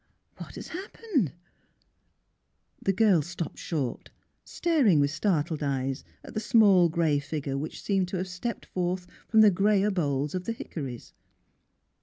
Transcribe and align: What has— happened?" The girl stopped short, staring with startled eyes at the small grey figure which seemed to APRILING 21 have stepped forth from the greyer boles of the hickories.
What 0.37 0.55
has— 0.55 0.69
happened?" 0.69 1.33
The 2.85 2.91
girl 2.91 3.21
stopped 3.21 3.59
short, 3.59 4.09
staring 4.43 4.99
with 4.99 5.11
startled 5.11 5.61
eyes 5.61 6.03
at 6.23 6.33
the 6.33 6.39
small 6.39 6.89
grey 6.89 7.19
figure 7.19 7.55
which 7.55 7.83
seemed 7.83 8.07
to 8.07 8.15
APRILING 8.17 8.23
21 8.25 8.25
have 8.25 8.35
stepped 8.35 8.65
forth 8.65 9.05
from 9.27 9.41
the 9.41 9.51
greyer 9.51 9.91
boles 9.91 10.33
of 10.33 10.45
the 10.45 10.53
hickories. 10.53 11.13